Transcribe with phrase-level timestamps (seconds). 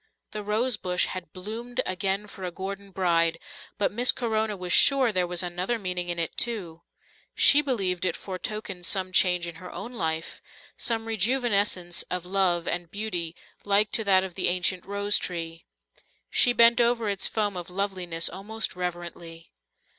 [0.31, 3.37] The rosebush had bloomed again for a Gordon bride,
[3.77, 6.81] but Miss Corona was sure there was another meaning in it too;
[7.35, 10.41] she believed it foretokened some change in her own life,
[10.75, 15.65] some rejuvenescence of love and beauty like to that of the ancient rose tree.
[16.31, 19.51] She bent over its foam of loveliness almost reverently.